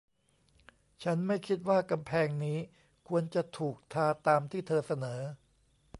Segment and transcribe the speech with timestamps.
[1.03, 2.57] ฉันไม่คิดว่ากำแพงนี้
[3.07, 5.21] ควรจะถูกทาตามที่เธอเสนอ